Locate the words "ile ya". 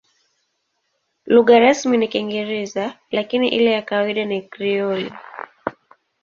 3.49-3.81